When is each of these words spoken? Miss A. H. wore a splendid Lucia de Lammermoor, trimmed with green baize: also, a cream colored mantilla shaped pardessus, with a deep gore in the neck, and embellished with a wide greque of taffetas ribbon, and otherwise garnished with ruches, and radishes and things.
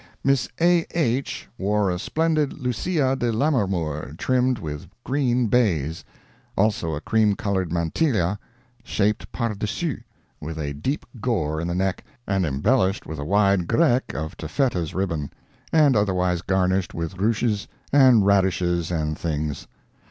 Miss 0.23 0.47
A. 0.59 0.83
H. 0.97 1.47
wore 1.59 1.91
a 1.91 1.99
splendid 1.99 2.53
Lucia 2.57 3.15
de 3.15 3.31
Lammermoor, 3.31 4.15
trimmed 4.17 4.57
with 4.57 4.87
green 5.03 5.45
baize: 5.45 6.03
also, 6.57 6.95
a 6.95 7.01
cream 7.01 7.35
colored 7.35 7.71
mantilla 7.71 8.39
shaped 8.83 9.31
pardessus, 9.31 9.99
with 10.39 10.57
a 10.57 10.73
deep 10.73 11.05
gore 11.21 11.61
in 11.61 11.67
the 11.67 11.75
neck, 11.75 12.03
and 12.25 12.47
embellished 12.47 13.05
with 13.05 13.19
a 13.19 13.23
wide 13.25 13.67
greque 13.67 14.15
of 14.15 14.35
taffetas 14.37 14.95
ribbon, 14.95 15.29
and 15.71 15.95
otherwise 15.95 16.41
garnished 16.41 16.95
with 16.95 17.19
ruches, 17.19 17.67
and 17.93 18.25
radishes 18.25 18.89
and 18.89 19.19
things. 19.19 19.67